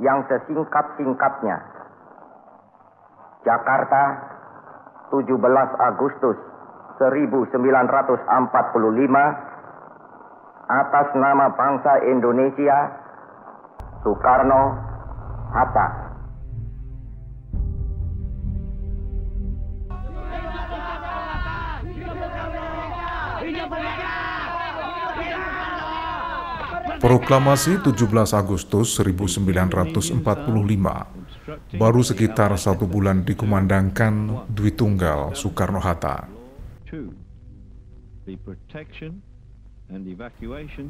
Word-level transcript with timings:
yang 0.00 0.24
sesingkat-singkatnya. 0.28 1.56
Jakarta, 3.46 4.02
17 5.14 5.38
Agustus 5.78 6.36
1945 6.98 8.26
atas 10.66 11.06
nama 11.14 11.46
bangsa 11.54 11.92
Indonesia 12.10 12.90
Soekarno 14.02 14.62
Hatta. 15.54 16.05
Proklamasi 26.96 27.84
17 27.84 28.32
Agustus 28.32 28.96
1945 28.96 30.24
baru 31.76 32.00
sekitar 32.00 32.50
satu 32.56 32.88
bulan 32.88 33.22
dikumandangkan 33.22 34.44
Dwi 34.48 34.72
Tunggal 34.72 35.36
Soekarno-Hatta. 35.36 36.26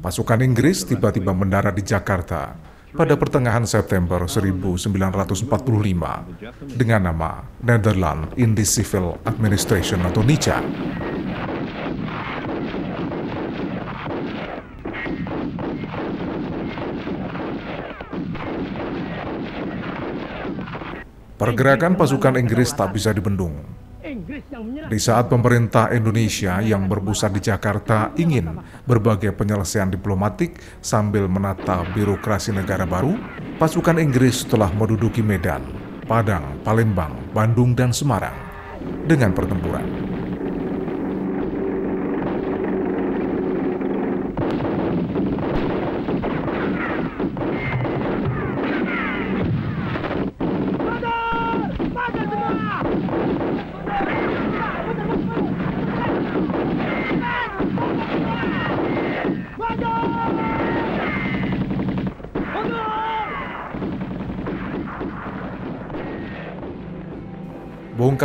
Pasukan 0.01 0.39
Inggris 0.41 0.87
tiba-tiba 0.87 1.35
mendarat 1.35 1.75
di 1.75 1.83
Jakarta 1.85 2.57
pada 2.97 3.13
pertengahan 3.13 3.67
September 3.67 4.25
1945 4.25 5.45
dengan 6.73 7.01
nama 7.13 7.45
Netherlands 7.61 8.33
Indies 8.39 8.73
Civil 8.73 9.21
Administration 9.27 10.01
atau 10.07 10.23
NICA. 10.25 10.63
Pergerakan 21.37 21.93
pasukan 21.93 22.33
Inggris 22.41 22.73
tak 22.73 22.97
bisa 22.97 23.13
dibendung. 23.13 23.61
Di 24.89 24.97
saat 24.97 25.29
pemerintah 25.29 25.93
Indonesia 25.93 26.57
yang 26.65 26.89
berpusat 26.89 27.29
di 27.37 27.41
Jakarta 27.45 28.09
ingin 28.17 28.57
berbagai 28.89 29.37
penyelesaian 29.37 29.93
diplomatik 29.93 30.57
sambil 30.81 31.29
menata 31.29 31.85
birokrasi 31.93 32.57
negara 32.57 32.89
baru, 32.89 33.13
pasukan 33.61 34.01
Inggris 34.01 34.49
telah 34.49 34.73
menduduki 34.73 35.21
Medan, 35.21 35.61
Padang, 36.09 36.57
Palembang, 36.65 37.13
Bandung, 37.37 37.77
dan 37.77 37.93
Semarang 37.93 38.33
dengan 39.05 39.29
pertempuran. 39.35 40.06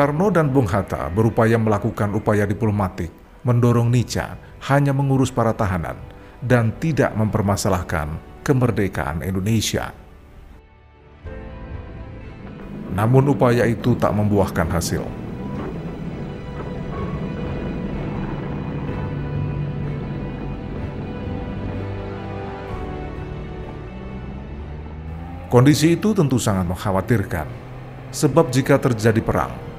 Bung 0.02 0.18
Karno 0.18 0.34
dan 0.34 0.50
Bung 0.50 0.66
Hatta 0.66 1.06
berupaya 1.14 1.54
melakukan 1.62 2.10
upaya 2.18 2.42
diplomatik, 2.42 3.14
mendorong 3.46 3.86
Nica 3.86 4.34
hanya 4.66 4.90
mengurus 4.90 5.30
para 5.30 5.54
tahanan 5.54 5.94
dan 6.42 6.74
tidak 6.82 7.14
mempermasalahkan 7.14 8.10
kemerdekaan 8.42 9.22
Indonesia. 9.22 9.94
Namun 12.98 13.30
upaya 13.30 13.62
itu 13.62 13.94
tak 13.94 14.10
membuahkan 14.10 14.74
hasil. 14.74 15.06
Kondisi 25.46 25.94
itu 25.94 26.10
tentu 26.10 26.42
sangat 26.42 26.66
mengkhawatirkan 26.66 27.70
Sebab 28.12 28.52
jika 28.52 28.76
terjadi 28.76 29.24
perang, 29.24 29.71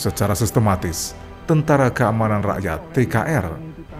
secara 0.00 0.32
sistematis, 0.32 1.12
tentara 1.44 1.92
keamanan 1.92 2.40
rakyat 2.40 2.80
TKR 2.96 3.46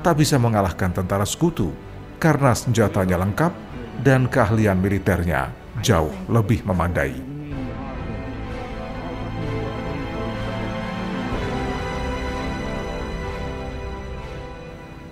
tak 0.01 0.17
bisa 0.17 0.41
mengalahkan 0.41 0.89
tentara 0.97 1.29
sekutu 1.29 1.77
karena 2.17 2.57
senjatanya 2.57 3.21
lengkap 3.21 3.53
dan 4.01 4.25
keahlian 4.25 4.81
militernya 4.81 5.53
jauh 5.85 6.13
lebih 6.33 6.65
memadai. 6.65 7.13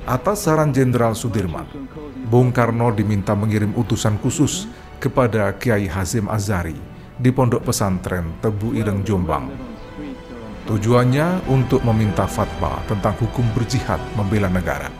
Atas 0.08 0.48
saran 0.48 0.72
Jenderal 0.72 1.12
Sudirman, 1.12 1.68
Bung 2.32 2.48
Karno 2.48 2.88
diminta 2.96 3.36
mengirim 3.36 3.76
utusan 3.76 4.16
khusus 4.16 4.64
kepada 4.96 5.52
Kiai 5.60 5.84
Hazim 5.84 6.32
Azari 6.32 6.80
di 7.20 7.28
Pondok 7.28 7.68
Pesantren 7.68 8.40
Tebu 8.40 8.72
Ireng 8.72 9.04
Jombang. 9.04 9.67
Tujuannya 10.68 11.48
untuk 11.48 11.80
meminta 11.80 12.28
fatwa 12.28 12.76
tentang 12.84 13.16
hukum 13.16 13.40
berjihad 13.56 13.96
membela 14.12 14.52
negara. 14.52 14.92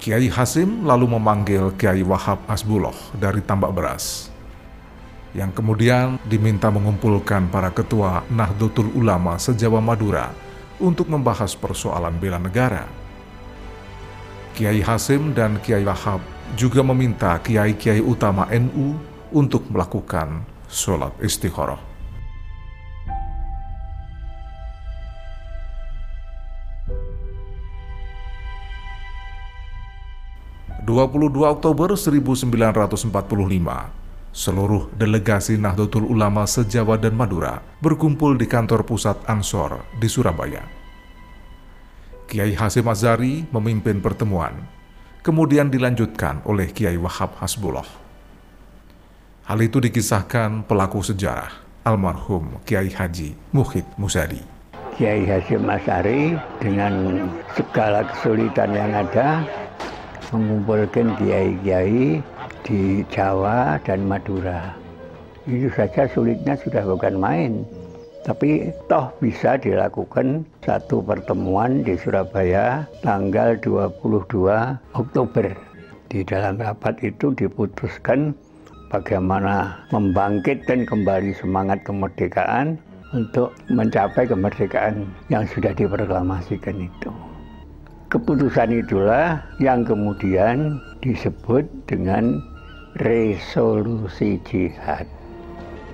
Kiai 0.00 0.32
Hasim 0.32 0.88
lalu 0.88 1.12
memanggil 1.12 1.76
Kiai 1.76 2.00
Wahab 2.00 2.40
Asbullah 2.48 2.96
dari 3.20 3.44
Tambak 3.44 3.76
Beras, 3.76 4.32
yang 5.36 5.52
kemudian 5.52 6.16
diminta 6.24 6.72
mengumpulkan 6.72 7.52
para 7.52 7.68
ketua 7.68 8.24
Nahdlatul 8.32 8.88
Ulama 8.96 9.36
sejawa 9.36 9.84
Madura 9.84 10.32
untuk 10.80 11.12
membahas 11.12 11.52
persoalan 11.52 12.16
bela 12.16 12.40
negara. 12.40 12.88
Kiai 14.56 14.80
Hasim 14.80 15.36
dan 15.36 15.60
Kiai 15.60 15.84
Wahab 15.84 16.24
juga 16.56 16.80
meminta 16.80 17.36
kiai-kiai 17.44 18.00
utama 18.00 18.48
NU 18.56 18.96
untuk 19.36 19.68
melakukan 19.68 20.53
sholat 20.68 21.12
istikharah. 21.20 21.80
Dua 30.84 31.08
puluh 31.08 31.32
dua 31.32 31.56
Oktober 31.56 31.96
1945, 31.96 33.08
seluruh 34.36 34.92
delegasi 35.00 35.56
Nahdlatul 35.56 36.04
Ulama 36.04 36.44
se-Jawa 36.44 37.00
dan 37.00 37.16
Madura 37.16 37.64
berkumpul 37.80 38.36
di 38.36 38.44
kantor 38.44 38.84
pusat 38.84 39.16
Ansor 39.24 39.80
di 39.96 40.12
Surabaya. 40.12 40.60
Kiai 42.28 42.52
Hasim 42.52 42.84
Azari 42.84 43.48
memimpin 43.48 44.04
pertemuan 44.04 44.60
kemudian 45.24 45.72
dilanjutkan 45.72 46.44
oleh 46.44 46.68
Kiai 46.68 47.00
Wahab 47.00 47.32
Hasbullah. 47.40 48.03
Hal 49.44 49.60
itu 49.60 49.76
dikisahkan 49.76 50.64
pelaku 50.64 51.04
sejarah 51.04 51.52
almarhum 51.84 52.64
Kiai 52.64 52.88
Haji 52.88 53.36
Muhid 53.52 53.84
Musadi. 54.00 54.40
Kiai 54.96 55.28
Hasim 55.28 55.68
Masari 55.68 56.32
dengan 56.64 57.28
segala 57.52 58.08
kesulitan 58.08 58.72
yang 58.72 58.96
ada 58.96 59.44
mengumpulkan 60.32 61.12
kiai-kiai 61.20 62.24
di 62.64 63.04
Jawa 63.12 63.76
dan 63.84 64.08
Madura. 64.08 64.72
Itu 65.44 65.68
saja 65.76 66.08
sulitnya 66.08 66.56
sudah 66.56 66.80
bukan 66.88 67.20
main. 67.20 67.68
Tapi 68.24 68.72
toh 68.88 69.12
bisa 69.20 69.60
dilakukan 69.60 70.48
satu 70.64 71.04
pertemuan 71.04 71.84
di 71.84 72.00
Surabaya 72.00 72.88
tanggal 73.04 73.60
22 73.60 73.92
Oktober. 74.96 75.52
Di 76.08 76.24
dalam 76.24 76.56
rapat 76.56 76.96
itu 77.04 77.36
diputuskan 77.36 78.32
bagaimana 78.94 79.74
membangkitkan 79.90 80.86
kembali 80.86 81.34
semangat 81.34 81.82
kemerdekaan 81.82 82.78
untuk 83.10 83.50
mencapai 83.66 84.22
kemerdekaan 84.22 85.10
yang 85.26 85.42
sudah 85.50 85.74
diproklamasikan 85.74 86.78
itu. 86.78 87.10
Keputusan 88.14 88.70
itulah 88.78 89.42
yang 89.58 89.82
kemudian 89.82 90.78
disebut 91.02 91.66
dengan 91.90 92.38
resolusi 93.02 94.38
jihad. 94.46 95.10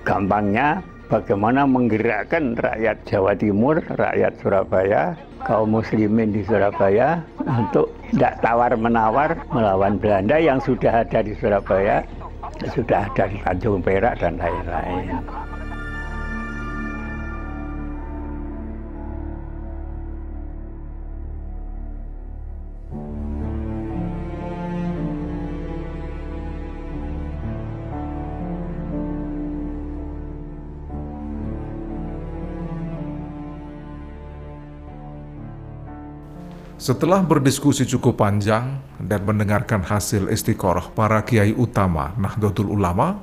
Gampangnya 0.04 0.84
bagaimana 1.08 1.64
menggerakkan 1.64 2.52
rakyat 2.60 3.00
Jawa 3.08 3.32
Timur, 3.32 3.80
rakyat 3.96 4.36
Surabaya, 4.44 5.16
kaum 5.48 5.80
muslimin 5.80 6.36
di 6.36 6.44
Surabaya 6.44 7.24
untuk 7.48 7.88
tidak 8.12 8.36
tawar-menawar 8.44 9.40
melawan 9.48 9.96
Belanda 9.96 10.36
yang 10.36 10.60
sudah 10.60 11.00
ada 11.00 11.24
di 11.24 11.32
Surabaya, 11.40 12.04
sudah 12.68 13.08
ada 13.08 13.24
di 13.30 13.38
Tanjung 13.40 13.80
Perak 13.80 14.20
dan 14.20 14.36
lain-lain. 14.36 15.16
Setelah 36.80 37.20
berdiskusi 37.20 37.84
cukup 37.84 38.24
panjang 38.24 38.80
dan 38.96 39.20
mendengarkan 39.28 39.84
hasil 39.84 40.32
istiqoroh 40.32 40.96
para 40.96 41.20
kiai 41.28 41.52
utama 41.52 42.16
Nahdlatul 42.16 42.72
Ulama, 42.72 43.20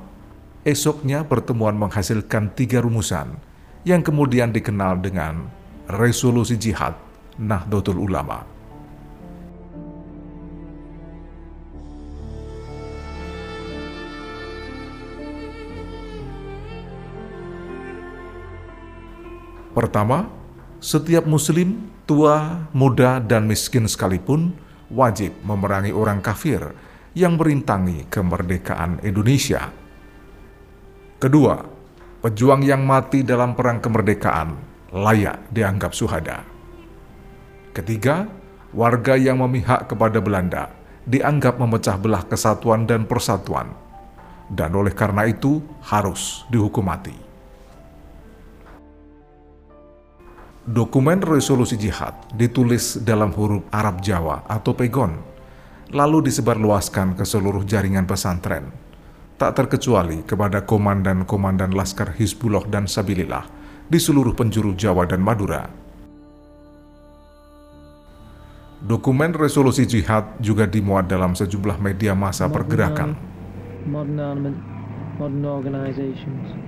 esoknya 0.62 1.26
pertemuan 1.26 1.74
menghasilkan 1.74 2.54
tiga 2.54 2.78
rumusan 2.78 3.34
yang 3.82 4.06
kemudian 4.06 4.54
dikenal 4.54 5.02
dengan 5.02 5.50
Resolusi 5.90 6.54
Jihad 6.54 6.94
Nahdlatul 7.34 7.98
Ulama. 7.98 8.46
Pertama, 19.74 20.30
setiap 20.78 21.26
muslim 21.26 21.97
tua, 22.08 22.64
muda, 22.72 23.20
dan 23.20 23.44
miskin 23.44 23.84
sekalipun 23.84 24.56
wajib 24.88 25.36
memerangi 25.44 25.92
orang 25.92 26.24
kafir 26.24 26.72
yang 27.12 27.36
merintangi 27.36 28.08
kemerdekaan 28.08 29.04
Indonesia. 29.04 29.68
Kedua, 31.20 31.60
pejuang 32.24 32.64
yang 32.64 32.88
mati 32.88 33.20
dalam 33.20 33.52
perang 33.52 33.84
kemerdekaan 33.84 34.56
layak 34.96 35.52
dianggap 35.52 35.92
suhada. 35.92 36.48
Ketiga, 37.76 38.24
warga 38.72 39.12
yang 39.20 39.44
memihak 39.44 39.92
kepada 39.92 40.24
Belanda 40.24 40.72
dianggap 41.04 41.60
memecah 41.60 42.00
belah 42.00 42.24
kesatuan 42.24 42.88
dan 42.88 43.04
persatuan, 43.04 43.76
dan 44.48 44.72
oleh 44.72 44.96
karena 44.96 45.28
itu 45.28 45.60
harus 45.84 46.48
dihukum 46.48 46.88
mati. 46.88 47.27
Dokumen 50.68 51.24
resolusi 51.24 51.80
jihad 51.80 52.12
ditulis 52.36 53.00
dalam 53.00 53.32
huruf 53.32 53.64
Arab 53.72 54.04
Jawa 54.04 54.44
atau 54.44 54.76
pegon, 54.76 55.16
lalu 55.96 56.28
disebarluaskan 56.28 57.16
ke 57.16 57.24
seluruh 57.24 57.64
jaringan 57.64 58.04
pesantren, 58.04 58.68
tak 59.40 59.56
terkecuali 59.56 60.28
kepada 60.28 60.68
komandan-komandan 60.68 61.72
Laskar 61.72 62.12
Hizbullah 62.12 62.68
dan 62.68 62.84
Sabilillah 62.84 63.48
di 63.88 63.96
seluruh 63.96 64.36
penjuru 64.36 64.76
Jawa 64.76 65.08
dan 65.08 65.24
Madura. 65.24 65.64
Dokumen 68.84 69.32
resolusi 69.32 69.88
jihad 69.88 70.36
juga 70.36 70.68
dimuat 70.68 71.08
dalam 71.08 71.32
sejumlah 71.32 71.80
media 71.80 72.12
massa 72.12 72.44
pergerakan. 72.44 73.16
Modern 73.88 74.52
modern 75.16 76.67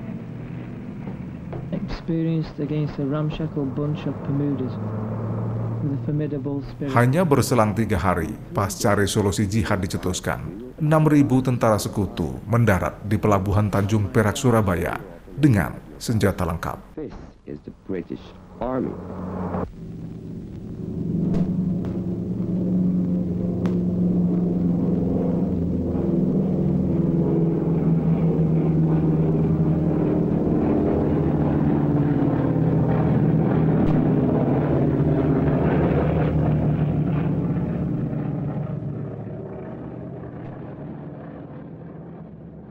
Hanya 6.93 7.23
berselang 7.25 7.73
tiga 7.73 7.97
hari 7.97 8.37
pasca 8.53 8.93
resolusi 8.93 9.49
jihad 9.49 9.81
dicetuskan, 9.81 10.45
6.000 10.77 11.47
tentara 11.47 11.81
sekutu 11.81 12.37
mendarat 12.45 13.01
di 13.07 13.17
pelabuhan 13.17 13.73
Tanjung 13.73 14.13
Perak, 14.13 14.37
Surabaya 14.37 15.01
dengan 15.33 15.79
senjata 15.97 16.45
lengkap. 16.45 17.01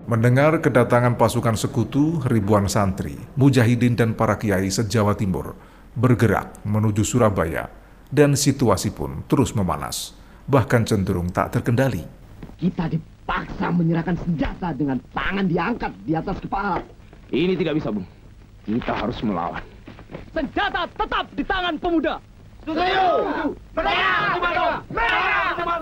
Mendengar 0.10 0.58
kedatangan 0.58 1.22
pasukan 1.22 1.54
sekutu, 1.54 2.18
ribuan 2.26 2.66
santri, 2.66 3.14
mujahidin 3.38 3.94
dan 3.94 4.18
para 4.18 4.42
kiai 4.42 4.66
se-Jawa 4.66 5.14
Timur 5.14 5.54
bergerak 5.94 6.66
menuju 6.66 7.06
Surabaya 7.06 7.70
dan 8.10 8.34
situasi 8.34 8.90
pun 8.90 9.22
terus 9.30 9.54
memanas, 9.54 10.18
bahkan 10.50 10.82
cenderung 10.82 11.30
tak 11.30 11.54
terkendali. 11.54 12.02
Kita 12.58 12.90
dipaksa 12.90 13.70
menyerahkan 13.70 14.18
senjata 14.18 14.74
dengan 14.74 14.98
tangan 15.14 15.46
diangkat 15.46 15.94
di 16.02 16.18
atas 16.18 16.42
kepala. 16.42 16.82
Ini 17.30 17.54
tidak 17.54 17.78
bisa, 17.78 17.94
Bung. 17.94 18.10
Kita 18.66 18.98
harus 18.98 19.22
melawan. 19.22 19.62
Senjata 20.34 20.90
tetap 20.90 21.26
di 21.38 21.46
tangan 21.46 21.78
pemuda. 21.78 22.18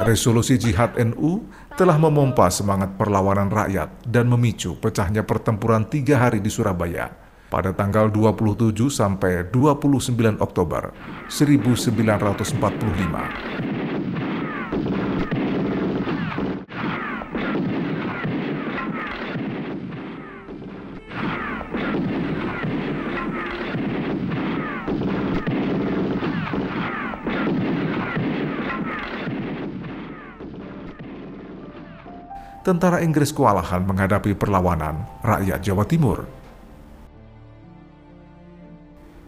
Resolusi 0.04 0.56
Jihad 0.56 0.96
NU 1.00 1.48
telah 1.78 2.02
memompa 2.02 2.50
semangat 2.50 2.98
perlawanan 2.98 3.54
rakyat 3.54 4.10
dan 4.10 4.26
memicu 4.26 4.74
pecahnya 4.82 5.22
pertempuran 5.22 5.86
tiga 5.86 6.18
hari 6.18 6.42
di 6.42 6.50
Surabaya 6.50 7.06
pada 7.54 7.70
tanggal 7.70 8.10
27 8.10 8.74
sampai 8.90 9.54
29 9.54 10.42
Oktober 10.42 10.90
1945. 11.30 13.77
Tentara 32.68 33.00
Inggris 33.00 33.32
kewalahan 33.32 33.88
menghadapi 33.88 34.36
perlawanan 34.36 35.08
rakyat 35.24 35.64
Jawa 35.64 35.88
Timur. 35.88 36.28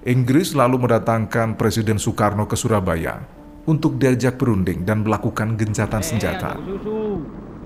Inggris 0.03 0.51
lalu 0.51 0.75
mendatangkan 0.75 1.55
Presiden 1.55 1.95
Soekarno 1.95 2.51
ke 2.51 2.59
Surabaya 2.59 3.23
untuk 3.63 3.95
diajak 3.95 4.35
berunding 4.35 4.83
dan 4.83 5.07
melakukan 5.07 5.55
gencatan 5.55 6.03
senjata. 6.03 6.59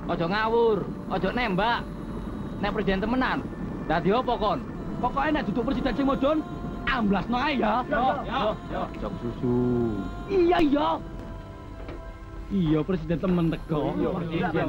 Ojo 0.06 0.26
ngawur, 0.30 0.86
ojo 1.10 1.30
nembak. 1.34 1.82
Nek 2.62 2.70
presiden 2.78 3.02
temenan, 3.02 3.42
dadi 3.90 4.14
apa 4.14 4.34
kon? 4.38 4.60
Pokoknya 5.02 5.42
nek 5.42 5.44
duduk 5.52 5.74
presiden 5.74 5.94
sing 5.98 6.06
modon, 6.06 6.38
amblas 6.86 7.26
nae 7.28 7.60
ya. 7.60 7.84
Yo, 7.90 8.06
yo, 8.24 8.42
yo, 8.72 8.82
jok 9.02 9.14
susu. 9.20 9.58
Iya, 10.30 10.58
iya. 10.64 10.90
Iya, 12.54 12.80
presiden 12.86 13.18
temen 13.20 13.46
teko. 13.52 13.82
Iya, 14.00 14.10
presiden. 14.16 14.68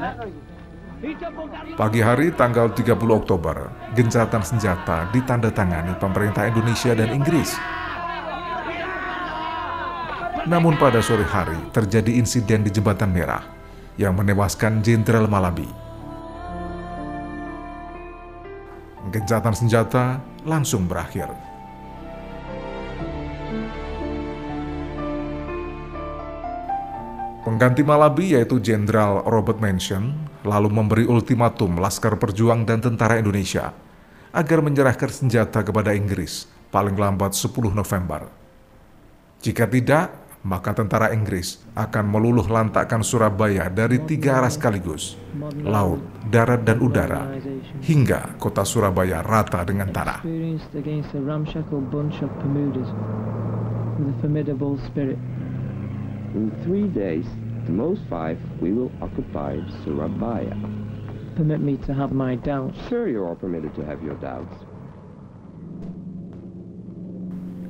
Pagi 1.74 1.98
hari 1.98 2.30
tanggal 2.30 2.70
30 2.70 2.94
Oktober, 3.10 3.56
gencatan 3.98 4.46
senjata 4.46 5.10
ditandatangani 5.10 5.98
pemerintah 5.98 6.46
Indonesia 6.46 6.94
dan 6.94 7.10
Inggris. 7.10 7.58
Namun 10.46 10.78
pada 10.78 11.02
sore 11.02 11.26
hari 11.26 11.56
terjadi 11.74 12.14
insiden 12.14 12.62
di 12.62 12.70
Jembatan 12.70 13.10
Merah 13.10 13.42
yang 13.98 14.14
menewaskan 14.14 14.86
Jenderal 14.86 15.26
Malabi. 15.26 15.66
Gencatan 19.10 19.54
senjata 19.56 20.22
langsung 20.46 20.86
berakhir. 20.86 21.32
Pengganti 27.44 27.84
Malabi 27.84 28.32
yaitu 28.32 28.56
Jenderal 28.56 29.20
Robert 29.28 29.60
Mansion 29.60 30.23
lalu 30.44 30.68
memberi 30.68 31.04
ultimatum 31.08 31.80
Laskar 31.80 32.20
Perjuang 32.20 32.68
dan 32.68 32.84
tentara 32.84 33.16
Indonesia 33.16 33.72
agar 34.30 34.60
menyerahkan 34.60 35.08
senjata 35.08 35.64
kepada 35.64 35.96
Inggris 35.96 36.44
paling 36.68 36.94
lambat 36.94 37.32
10 37.32 37.72
November. 37.72 38.28
Jika 39.40 39.64
tidak, 39.64 40.24
maka 40.44 40.76
tentara 40.76 41.08
Inggris 41.16 41.64
akan 41.72 42.04
meluluh 42.04 42.44
lantakkan 42.44 43.00
Surabaya 43.00 43.72
dari 43.72 43.96
tiga 44.04 44.44
arah 44.44 44.52
sekaligus, 44.52 45.16
laut, 45.64 46.04
darat, 46.28 46.60
dan 46.68 46.84
udara, 46.84 47.32
hingga 47.80 48.36
kota 48.36 48.60
Surabaya 48.60 49.24
rata 49.24 49.64
dengan 49.64 49.88
tanah. 49.88 50.20
In 56.34 56.50
three 56.66 56.90
days, 56.90 57.30
the 57.64 57.74
most 57.74 58.00
five, 58.12 58.36
we 58.60 58.70
will 58.72 58.92
occupy 59.00 59.60
Surabaya. 59.82 60.52
Permit 61.34 61.60
me 61.60 61.74
to 61.88 61.90
have 61.90 62.14
my 62.14 62.38
doubts. 62.38 62.78
Sure, 62.86 63.10
you're 63.10 63.26
all 63.26 63.34
permitted 63.34 63.74
to 63.74 63.82
have 63.82 63.98
your 64.04 64.14
doubts. 64.22 64.54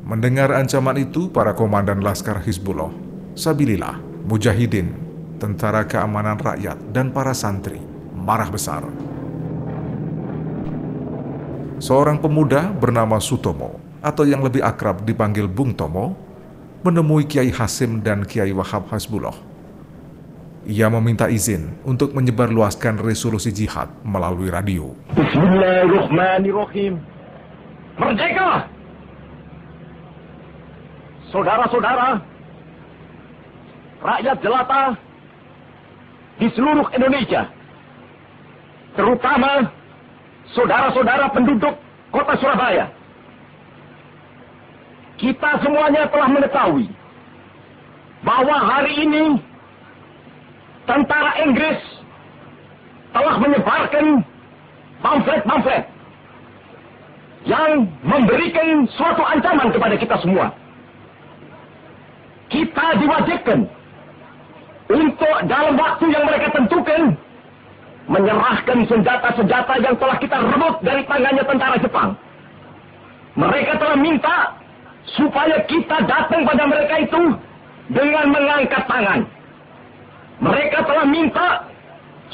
Mendengar 0.05 0.53
ancaman 0.53 1.01
itu, 1.01 1.33
para 1.33 1.57
komandan 1.57 2.05
Laskar 2.05 2.45
Hizbullah, 2.45 2.93
Sabilillah, 3.33 3.97
Mujahidin, 4.29 4.93
Tentara 5.41 5.89
Keamanan 5.89 6.37
Rakyat, 6.37 6.93
dan 6.93 7.09
para 7.09 7.33
santri 7.33 7.81
marah 8.13 8.53
besar. 8.53 8.85
Seorang 11.81 12.21
pemuda 12.21 12.69
bernama 12.69 13.17
Sutomo, 13.17 13.81
atau 14.05 14.29
yang 14.29 14.45
lebih 14.45 14.61
akrab 14.61 15.09
dipanggil 15.09 15.49
Bung 15.49 15.73
Tomo, 15.73 16.13
menemui 16.85 17.25
Kiai 17.25 17.49
Hasim 17.49 18.05
dan 18.05 18.29
Kiai 18.29 18.53
Wahab 18.53 18.93
Hasbullah. 18.93 19.54
Ia 20.65 20.89
meminta 20.89 21.29
izin 21.29 21.77
untuk 21.85 22.17
menyebarluaskan 22.17 22.97
resolusi 23.05 23.53
jihad 23.53 23.93
melalui 24.01 24.49
radio. 24.49 24.97
Bismillahirrahmanirrahim. 25.13 26.97
Merdeka! 28.01 28.65
Saudara-saudara, 31.29 32.17
rakyat 34.01 34.37
jelata 34.41 34.83
di 36.41 36.49
seluruh 36.57 36.89
Indonesia, 36.97 37.45
terutama 38.97 39.69
saudara-saudara 40.57 41.29
penduduk 41.29 41.77
kota 42.09 42.41
Surabaya. 42.41 42.89
Kita 45.21 45.61
semuanya 45.61 46.09
telah 46.09 46.29
mengetahui 46.33 46.89
bahwa 48.25 48.57
hari 48.65 49.05
ini 49.05 49.37
tentara 50.85 51.33
Inggris 51.41 51.81
telah 53.15 53.37
menyebarkan 53.41 54.05
pamflet-pamflet 55.01 55.85
yang 57.45 57.85
memberikan 58.01 58.89
suatu 58.97 59.21
ancaman 59.21 59.69
kepada 59.69 59.95
kita 60.01 60.17
semua. 60.25 60.49
Kita 62.49 62.87
diwajibkan 63.01 63.69
untuk 64.89 65.37
dalam 65.49 65.75
waktu 65.77 66.05
yang 66.13 66.25
mereka 66.25 66.49
tentukan 66.53 67.01
menyerahkan 68.05 68.79
senjata-senjata 68.85 69.75
yang 69.81 69.97
telah 69.97 70.17
kita 70.21 70.37
rebut 70.37 70.75
dari 70.85 71.03
tangannya 71.09 71.45
tentara 71.45 71.77
Jepang. 71.81 72.11
Mereka 73.35 73.73
telah 73.81 73.97
minta 73.99 74.37
supaya 75.17 75.57
kita 75.67 75.97
datang 76.05 76.47
pada 76.47 76.65
mereka 76.69 76.95
itu 77.01 77.23
dengan 77.93 78.27
mengangkat 78.33 78.83
tangan. 78.89 79.21
Mereka 80.45 80.79
telah 80.85 81.07
minta 81.09 81.49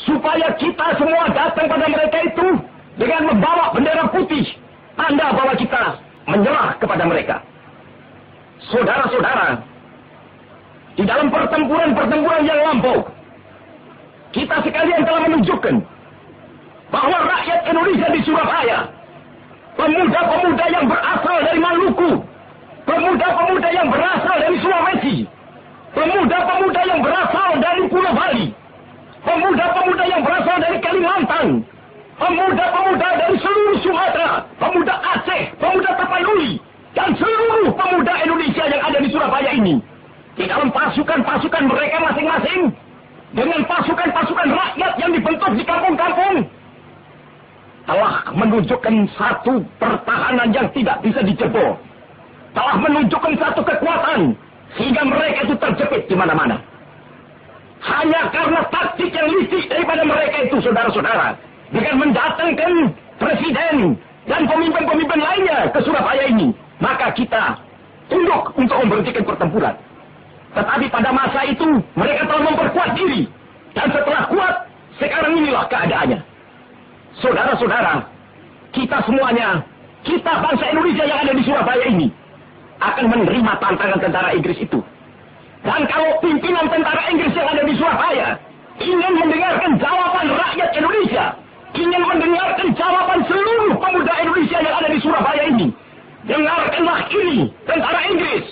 supaya 0.03 0.51
kita 0.59 0.87
semua 0.99 1.31
datang 1.31 1.71
pada 1.71 1.87
mereka 1.87 2.19
itu 2.27 2.49
dengan 2.99 3.23
membawa 3.31 3.71
bendera 3.71 4.11
putih, 4.11 4.43
tanda 4.99 5.31
bahwa 5.31 5.55
kita 5.55 5.95
menyerah 6.27 6.75
kepada 6.83 7.07
mereka. 7.07 7.37
Saudara-saudara, 8.67 9.63
di 10.99 11.07
dalam 11.07 11.31
pertempuran-pertempuran 11.31 12.43
yang 12.45 12.61
lampau, 12.67 12.99
kita 14.35 14.59
sekalian 14.67 15.07
telah 15.07 15.23
menunjukkan 15.31 15.75
bahwa 16.91 17.19
rakyat 17.31 17.61
Indonesia 17.71 18.09
di 18.11 18.21
Surabaya, 18.27 18.79
pemuda-pemuda 19.79 20.67
yang 20.67 20.85
berasal 20.91 21.37
dari 21.47 21.61
Maluku, 21.63 22.11
pemuda-pemuda 22.91 23.69
yang 23.71 23.89
berasal 23.89 24.37
dari 24.43 24.57
Sulawesi, 24.59 25.17
pemuda-pemuda 25.95 26.81
yang 26.87 27.01
berasal 27.03 27.51
dari 27.59 27.83
Pulau 27.91 28.13
Bali, 28.15 28.47
pemuda-pemuda 29.27 30.05
yang 30.07 30.23
berasal 30.23 30.57
dari 30.63 30.79
Kalimantan, 30.79 31.47
pemuda-pemuda 32.17 33.09
dari 33.19 33.37
seluruh 33.41 33.79
Sumatera, 33.83 34.45
pemuda 34.61 34.95
Aceh, 35.03 35.43
pemuda 35.59 35.91
Tapanuli, 35.99 36.63
dan 36.95 37.11
seluruh 37.19 37.71
pemuda 37.75 38.15
Indonesia 38.23 38.65
yang 38.67 38.83
ada 38.83 38.99
di 39.03 39.09
Surabaya 39.11 39.51
ini. 39.55 39.75
Di 40.39 40.47
dalam 40.47 40.71
pasukan-pasukan 40.73 41.65
mereka 41.69 41.97
masing-masing, 42.01 42.73
dengan 43.31 43.61
pasukan-pasukan 43.67 44.49
rakyat 44.51 44.93
yang 44.99 45.11
dibentuk 45.15 45.51
di 45.55 45.63
kampung-kampung, 45.67 46.47
telah 47.87 48.15
menunjukkan 48.35 48.95
satu 49.19 49.63
pertahanan 49.83 50.55
yang 50.55 50.67
tidak 50.71 51.03
bisa 51.03 51.21
dijebol. 51.27 51.75
Telah 52.51 52.77
menunjukkan 52.83 53.35
satu 53.39 53.63
kekuatan, 53.63 54.35
sehingga 54.79 55.03
mereka 55.03 55.39
itu 55.47 55.55
terjepit 55.59 56.03
di 56.07 56.15
mana-mana. 56.15 56.57
Hanya 57.81 58.29
karena 58.29 58.61
taktik 58.69 59.11
yang 59.11 59.29
licik 59.33 59.65
daripada 59.73 60.05
mereka 60.05 60.37
itu, 60.45 60.57
saudara-saudara. 60.61 61.33
Dengan 61.71 62.03
mendatangkan 62.03 62.73
presiden 63.17 63.97
dan 64.29 64.43
pemimpin-pemimpin 64.45 65.21
lainnya 65.23 65.71
ke 65.73 65.81
Surabaya 65.81 66.29
ini. 66.29 66.53
Maka 66.81 67.13
kita 67.17 67.57
tunduk 68.13 68.53
untuk 68.59 68.77
memberhentikan 68.85 69.25
pertempuran. 69.25 69.75
Tetapi 70.51 70.87
pada 70.91 71.11
masa 71.15 71.41
itu, 71.47 71.79
mereka 71.95 72.27
telah 72.27 72.43
memperkuat 72.53 72.91
diri. 72.99 73.23
Dan 73.71 73.87
setelah 73.95 74.27
kuat, 74.27 74.55
sekarang 74.99 75.33
inilah 75.39 75.65
keadaannya. 75.71 76.19
Saudara-saudara, 77.23 78.03
kita 78.75 78.99
semuanya, 79.07 79.63
kita 80.03 80.33
bangsa 80.43 80.65
Indonesia 80.75 81.05
yang 81.07 81.21
ada 81.23 81.33
di 81.33 81.43
Surabaya 81.47 81.85
ini, 81.87 82.07
akan 82.81 83.05
menerima 83.13 83.53
tantangan 83.61 84.01
tentara 84.01 84.33
Inggris 84.33 84.59
itu. 84.61 84.81
Dan 85.61 85.85
kalau 85.93 86.17
pimpinan 86.25 86.67
tentara 86.73 87.13
Inggris 87.13 87.37
yang 87.37 87.49
ada 87.53 87.63
di 87.69 87.75
Surabaya 87.77 88.29
ingin 88.81 89.13
mendengarkan 89.13 89.77
jawaban 89.77 90.27
rakyat 90.33 90.71
Indonesia, 90.73 91.37
ingin 91.77 92.03
mendengarkan 92.03 92.69
jawaban 92.73 93.21
seluruh 93.29 93.77
pemuda 93.77 94.15
Indonesia 94.25 94.59
yang 94.65 94.75
ada 94.81 94.89
di 94.89 94.99
Surabaya 95.05 95.43
ini, 95.53 95.69
dengarkanlah 96.25 97.01
ini 97.13 97.53
tentara 97.69 98.01
Inggris. 98.09 98.45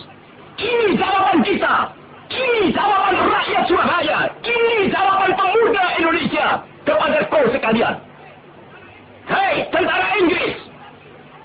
Ini 0.59 0.87
jawaban 1.01 1.39
kita. 1.47 1.75
Ini 2.29 2.77
jawaban 2.77 3.15
rakyat 3.25 3.65
Surabaya. 3.65 4.19
Ini 4.45 4.93
jawaban 4.93 5.33
pemuda 5.33 5.85
Indonesia 5.97 6.47
kepada 6.85 7.19
kau 7.33 7.45
sekalian. 7.49 7.97
Hei, 9.29 9.65
tentara 9.73 10.09
Inggris, 10.21 10.57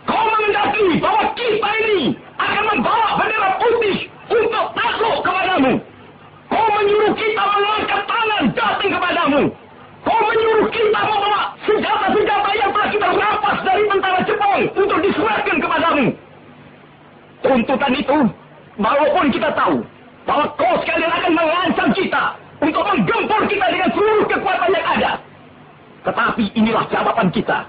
kau 0.08 0.24
mengendaki 0.28 1.00
bahwa 1.00 1.24
kita 1.36 1.70
ini 1.88 2.16
akan 2.44 2.64
membawa 2.76 3.10
bendera 3.16 3.50
putih 3.60 3.98
untuk 4.28 4.66
takluk 4.76 5.18
kepadamu. 5.24 5.72
Kau 6.52 6.68
menyuruh 6.70 7.14
kita 7.16 7.44
mengangkat 7.44 8.02
tangan 8.06 8.44
datang 8.54 8.92
kepadamu. 8.92 9.42
Kau 10.04 10.20
menyuruh 10.20 10.68
kita 10.70 11.00
membawa 11.00 11.42
senjata-senjata 11.64 12.52
yang 12.60 12.70
telah 12.76 12.90
kita 12.92 13.08
rampas 13.08 13.58
dari 13.64 13.84
tentara 13.88 14.20
Jepang 14.28 14.60
untuk 14.76 15.00
diserahkan 15.00 15.58
kepadamu. 15.58 16.06
Tuntutan 17.44 17.94
itu, 17.96 18.18
walaupun 18.80 19.26
kita 19.32 19.50
tahu 19.52 19.84
bahwa 20.24 20.46
kau 20.56 20.74
sekalian 20.84 21.12
akan 21.12 21.32
mengancam 21.36 21.90
kita 21.92 22.24
untuk 22.64 22.84
menggempur 22.88 23.42
kita 23.52 23.66
dengan 23.68 23.90
seluruh 23.92 24.26
kekuatan 24.32 24.72
yang 24.72 24.88
ada. 24.88 25.12
Tetapi 26.04 26.44
inilah 26.56 26.86
jawaban 26.92 27.28
kita. 27.32 27.68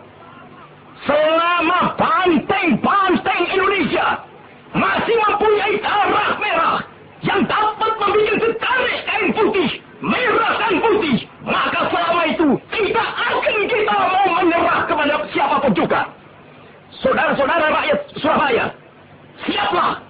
Selama 1.05 1.95
banteng-banteng 1.99 3.43
Indonesia 3.51 4.23
masih 4.75 5.17
mempunyai 5.23 5.75
darah 5.79 6.35
merah 6.43 6.77
yang 7.23 7.41
dapat 7.47 7.93
membuat 8.03 8.37
setarik 8.43 8.99
kain 9.07 9.31
putih, 9.33 9.71
merah 10.03 10.53
dan 10.61 10.75
putih, 10.83 11.17
maka 11.47 11.89
selama 11.89 12.23
itu 12.29 12.49
tidak 12.75 13.09
akan 13.17 13.57
kita 13.71 13.95
mau 13.95 14.27
menyerah 14.43 14.81
kepada 14.85 15.15
siapa 15.31 15.57
pun 15.63 15.73
juga. 15.73 16.01
Saudara-saudara 17.01 17.71
rakyat 17.71 17.99
Surabaya, 18.19 18.67
siaplah 19.47 20.03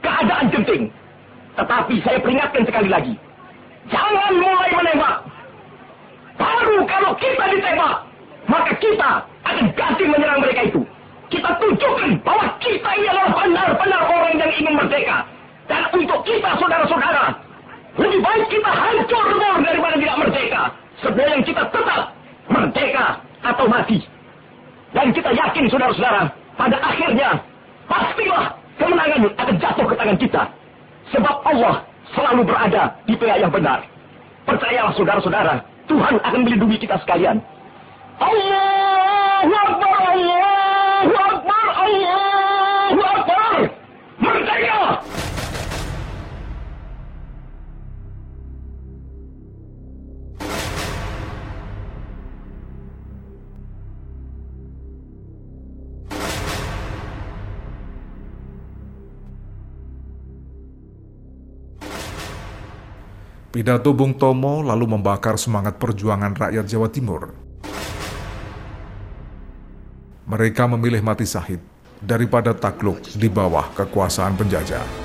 keadaan 0.00 0.46
genting. 0.54 0.84
Tetapi 1.54 1.94
saya 2.02 2.18
peringatkan 2.18 2.62
sekali 2.66 2.88
lagi, 2.90 3.14
jangan 3.90 4.32
mulai 4.38 4.70
menembak. 4.74 5.16
Baru 6.34 6.82
kalau 6.86 7.12
kita 7.14 7.44
ditembak, 7.54 7.94
maka 8.50 8.72
kita 8.82 9.10
akan 9.46 9.66
ganti 9.78 10.04
menyerang 10.06 10.42
mereka 10.42 10.62
itu. 10.66 10.82
Kita 11.32 11.50
tunjukkan 11.56 12.10
bahwa 12.20 12.46
kita 12.60 12.90
ini 13.00 13.06
adalah 13.08 13.32
benar-benar 13.32 14.02
orang 14.06 14.34
yang 14.36 14.52
ingin 14.52 14.74
merdeka. 14.76 15.24
Dan 15.64 15.82
untuk 15.96 16.20
kita 16.28 16.50
saudara-saudara, 16.60 17.32
lebih 17.96 18.20
baik 18.20 18.46
kita 18.52 18.70
hancur 18.70 19.24
lebur 19.32 19.56
daripada 19.64 19.96
tidak 19.96 20.16
merdeka. 20.20 20.62
Sebelum 21.00 21.38
kita 21.42 21.62
tetap 21.72 22.02
merdeka 22.48 23.06
atau 23.44 23.64
mati. 23.66 23.98
Dan 24.94 25.10
kita 25.10 25.30
yakin 25.34 25.64
saudara-saudara, 25.72 26.30
pada 26.54 26.76
akhirnya 26.78 27.30
pastilah 27.90 28.54
kemenangan 28.78 29.20
akan 29.36 29.56
jatuh 29.58 29.86
ke 29.90 29.94
tangan 29.98 30.18
kita. 30.20 30.42
Sebab 31.12 31.36
Allah 31.44 31.74
selalu 32.14 32.42
berada 32.46 32.94
di 33.08 33.14
pihak 33.18 33.38
yang 33.42 33.52
benar. 33.52 33.82
Percayalah 34.44 34.92
saudara-saudara, 34.94 35.54
Tuhan 35.88 36.20
akan 36.20 36.40
melindungi 36.44 36.76
kita 36.84 37.00
sekalian. 37.02 37.40
Akbar, 38.20 39.83
Allahu 41.04 41.36
Akbar, 41.36 41.66
Allahu 41.84 43.02
Akbar. 43.04 43.56
Pidato 63.54 63.94
Bung 63.94 64.18
Tomo 64.18 64.66
lalu 64.66 64.98
membakar 64.98 65.38
semangat 65.38 65.78
perjuangan 65.78 66.34
rakyat 66.34 66.64
Jawa 66.66 66.90
Timur. 66.90 67.43
Mereka 70.34 70.66
memilih 70.66 70.98
mati 70.98 71.22
sahid 71.30 71.62
daripada 72.02 72.50
takluk 72.50 72.98
di 73.14 73.30
bawah 73.30 73.70
kekuasaan 73.70 74.34
penjajah. 74.34 75.03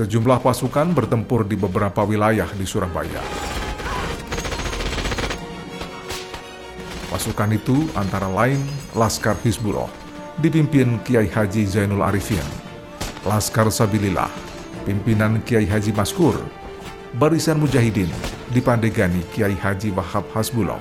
Sejumlah 0.00 0.40
pasukan 0.40 0.96
bertempur 0.96 1.44
di 1.44 1.60
beberapa 1.60 2.00
wilayah 2.08 2.48
di 2.56 2.64
Surabaya. 2.64 3.20
Pasukan 7.12 7.52
itu 7.52 7.84
antara 7.92 8.24
lain 8.32 8.64
Laskar 8.96 9.36
Hizbullah, 9.44 9.92
dipimpin 10.40 10.96
Kiai 11.04 11.28
Haji 11.28 11.68
Zainul 11.68 12.00
Arifin, 12.00 12.40
Laskar 13.28 13.68
Sabilillah, 13.68 14.32
pimpinan 14.88 15.44
Kiai 15.44 15.68
Haji 15.68 15.92
Maskur, 15.92 16.40
Barisan 17.20 17.60
Mujahidin, 17.60 18.08
dipandegani 18.56 19.20
Kiai 19.36 19.52
Haji 19.52 19.92
Wahab 19.92 20.24
Hasbullah, 20.32 20.80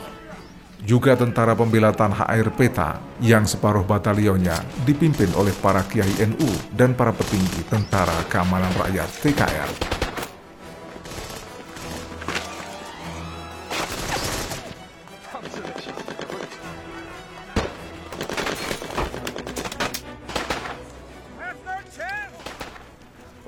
juga 0.83 1.15
tentara 1.19 1.55
pembela 1.55 1.91
tanah 1.91 2.23
air 2.31 2.47
peta 2.55 3.03
yang 3.19 3.43
separuh 3.43 3.83
batalionnya 3.83 4.55
dipimpin 4.87 5.27
oleh 5.35 5.51
para 5.59 5.83
kiai 5.83 6.23
NU 6.23 6.49
dan 6.71 6.95
para 6.95 7.11
petinggi 7.11 7.67
tentara 7.67 8.15
keamanan 8.31 8.71
rakyat 8.79 9.09
TKR. 9.19 9.71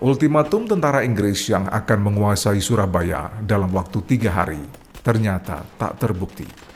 Ultimatum 0.02 0.66
tentara 0.66 1.06
Inggris 1.06 1.46
yang 1.46 1.70
akan 1.70 2.00
menguasai 2.02 2.58
Surabaya 2.58 3.30
dalam 3.46 3.70
waktu 3.70 4.02
tiga 4.02 4.34
hari 4.34 4.58
ternyata 5.06 5.62
tak 5.78 6.02
terbukti. 6.02 6.71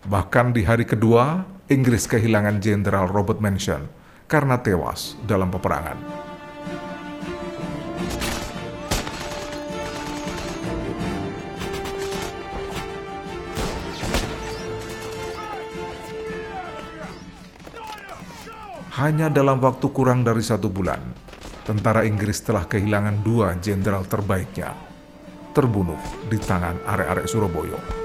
Bahkan 0.00 0.56
di 0.56 0.64
hari 0.64 0.88
kedua, 0.88 1.44
Inggris 1.68 2.08
kehilangan 2.08 2.56
Jenderal 2.56 3.04
Robert 3.04 3.36
Manson 3.36 3.84
karena 4.24 4.56
tewas 4.56 5.12
dalam 5.28 5.52
peperangan. 5.52 6.00
Hanya 18.96 19.28
dalam 19.28 19.60
waktu 19.60 19.84
kurang 19.92 20.24
dari 20.24 20.40
satu 20.40 20.72
bulan, 20.72 21.00
tentara 21.68 22.08
Inggris 22.08 22.40
telah 22.40 22.64
kehilangan 22.64 23.20
dua 23.20 23.56
jenderal 23.60 24.08
terbaiknya, 24.08 24.72
terbunuh 25.52 26.00
di 26.28 26.36
tangan 26.40 26.84
arek-arek 26.88 27.28
Surabaya. 27.28 27.99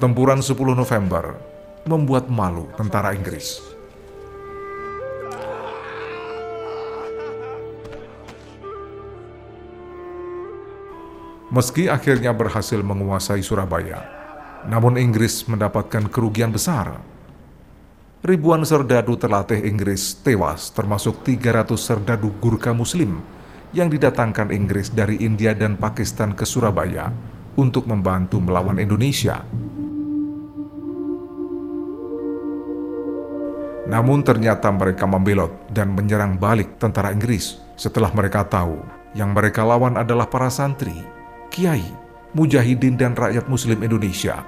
Pertempuran 0.00 0.40
10 0.40 0.56
November 0.80 1.36
membuat 1.84 2.32
malu 2.32 2.72
tentara 2.72 3.12
Inggris. 3.12 3.60
Meski 11.52 11.92
akhirnya 11.92 12.32
berhasil 12.32 12.80
menguasai 12.80 13.44
Surabaya, 13.44 14.00
namun 14.72 14.96
Inggris 14.96 15.44
mendapatkan 15.44 16.08
kerugian 16.08 16.48
besar. 16.48 17.04
Ribuan 18.24 18.64
serdadu 18.64 19.20
terlatih 19.20 19.60
Inggris 19.68 20.16
tewas 20.24 20.72
termasuk 20.72 21.20
300 21.28 21.76
serdadu 21.76 22.32
Gurkha 22.40 22.72
Muslim 22.72 23.20
yang 23.76 23.92
didatangkan 23.92 24.48
Inggris 24.48 24.88
dari 24.88 25.20
India 25.20 25.52
dan 25.52 25.76
Pakistan 25.76 26.32
ke 26.32 26.48
Surabaya 26.48 27.12
untuk 27.60 27.84
membantu 27.84 28.40
melawan 28.40 28.80
Indonesia. 28.80 29.44
Namun 33.90 34.22
ternyata 34.22 34.70
mereka 34.70 35.02
membelot 35.02 35.50
dan 35.66 35.90
menyerang 35.98 36.38
balik 36.38 36.78
tentara 36.78 37.10
Inggris 37.10 37.58
setelah 37.74 38.14
mereka 38.14 38.46
tahu 38.46 38.78
yang 39.18 39.34
mereka 39.34 39.66
lawan 39.66 39.98
adalah 39.98 40.30
para 40.30 40.46
santri, 40.46 40.94
kiai, 41.50 41.82
mujahidin 42.30 42.94
dan 42.94 43.18
rakyat 43.18 43.50
muslim 43.50 43.82
Indonesia, 43.82 44.46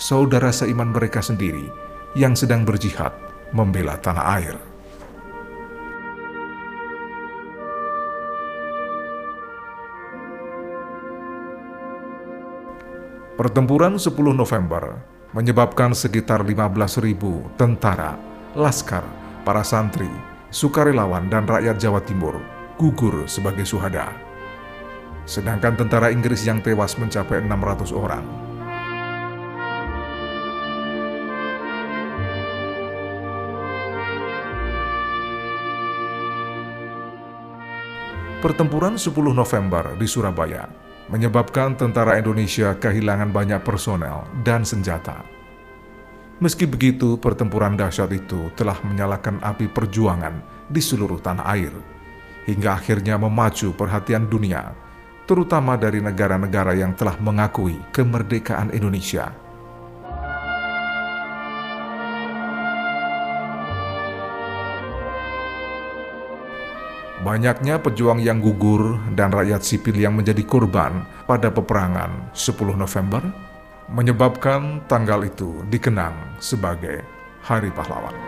saudara 0.00 0.48
seiman 0.48 0.88
mereka 0.88 1.20
sendiri 1.20 1.68
yang 2.16 2.32
sedang 2.32 2.64
berjihad 2.64 3.12
membela 3.52 4.00
tanah 4.00 4.24
air. 4.40 4.56
Pertempuran 13.36 14.00
10 14.00 14.16
November 14.32 14.98
menyebabkan 15.36 15.92
sekitar 15.92 16.40
15.000 16.40 17.54
tentara 17.54 18.37
laskar, 18.58 19.06
para 19.46 19.62
santri, 19.62 20.10
sukarelawan, 20.50 21.30
dan 21.30 21.46
rakyat 21.46 21.78
Jawa 21.78 22.02
Timur 22.02 22.58
gugur 22.78 23.26
sebagai 23.26 23.66
suhada. 23.66 24.14
Sedangkan 25.26 25.78
tentara 25.78 26.08
Inggris 26.14 26.46
yang 26.46 26.62
tewas 26.62 26.96
mencapai 26.96 27.42
600 27.44 27.90
orang. 27.92 28.24
Pertempuran 38.38 38.94
10 38.94 39.34
November 39.34 39.98
di 39.98 40.06
Surabaya 40.06 40.70
menyebabkan 41.10 41.74
tentara 41.74 42.14
Indonesia 42.22 42.78
kehilangan 42.78 43.34
banyak 43.34 43.60
personel 43.66 44.30
dan 44.46 44.62
senjata 44.62 45.37
Meski 46.38 46.70
begitu, 46.70 47.18
pertempuran 47.18 47.74
dahsyat 47.74 48.14
itu 48.14 48.54
telah 48.54 48.78
menyalakan 48.86 49.42
api 49.42 49.66
perjuangan 49.66 50.38
di 50.70 50.78
seluruh 50.78 51.18
tanah 51.18 51.42
air, 51.50 51.74
hingga 52.46 52.78
akhirnya 52.78 53.18
memacu 53.18 53.74
perhatian 53.74 54.30
dunia, 54.30 54.70
terutama 55.26 55.74
dari 55.74 55.98
negara-negara 55.98 56.78
yang 56.78 56.94
telah 56.94 57.18
mengakui 57.18 57.74
kemerdekaan 57.90 58.70
Indonesia. 58.70 59.34
Banyaknya 67.18 67.82
pejuang 67.82 68.22
yang 68.22 68.38
gugur 68.38 68.94
dan 69.18 69.34
rakyat 69.34 69.66
sipil 69.66 69.98
yang 69.98 70.14
menjadi 70.14 70.46
korban 70.46 71.02
pada 71.26 71.50
peperangan 71.50 72.30
10 72.30 72.78
November 72.78 73.47
menyebabkan 73.88 74.84
tanggal 74.84 75.24
itu 75.24 75.64
dikenang 75.72 76.36
sebagai 76.38 77.00
Hari 77.40 77.72
Pahlawan. 77.72 78.27